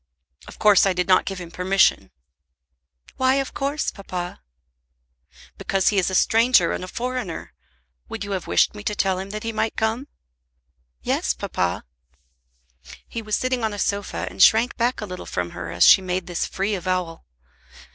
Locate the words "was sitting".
13.21-13.63